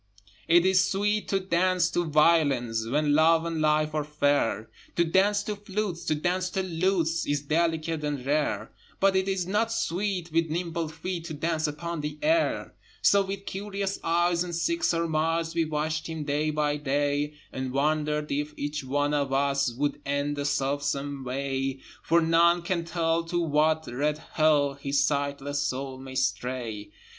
It 0.47 0.65
is 0.65 0.83
sweet 0.83 1.27
to 1.27 1.39
dance 1.39 1.91
to 1.91 2.03
violins 2.05 2.89
When 2.89 3.13
Love 3.13 3.45
and 3.45 3.61
Life 3.61 3.93
are 3.93 4.03
fair: 4.03 4.71
To 4.95 5.05
dance 5.05 5.43
to 5.43 5.55
flutes, 5.55 6.05
to 6.05 6.15
dance 6.15 6.49
to 6.49 6.63
lutes 6.63 7.27
Is 7.27 7.41
delicate 7.43 8.03
and 8.03 8.25
rare: 8.25 8.71
But 8.99 9.15
it 9.15 9.27
is 9.27 9.45
not 9.45 9.71
sweet 9.71 10.31
with 10.31 10.49
nimble 10.49 10.87
feet 10.87 11.25
To 11.25 11.35
dance 11.35 11.67
upon 11.67 12.01
the 12.01 12.17
air! 12.23 12.73
So 13.03 13.23
with 13.23 13.45
curious 13.45 13.99
eyes 14.03 14.43
and 14.43 14.55
sick 14.55 14.83
surmise 14.83 15.53
We 15.53 15.65
watched 15.65 16.07
him 16.07 16.23
day 16.23 16.49
by 16.49 16.77
day, 16.77 17.35
And 17.53 17.71
wondered 17.71 18.31
if 18.31 18.55
each 18.57 18.83
one 18.83 19.13
of 19.13 19.31
us 19.31 19.71
Would 19.71 20.01
end 20.03 20.35
the 20.35 20.45
self 20.45 20.81
same 20.81 21.23
way, 21.23 21.79
For 22.01 22.21
none 22.21 22.63
can 22.63 22.85
tell 22.85 23.23
to 23.25 23.39
what 23.39 23.85
red 23.85 24.17
Hell 24.17 24.73
His 24.73 25.05
sightless 25.05 25.61
soul 25.61 25.99
may 25.99 26.15
stray. 26.15 26.89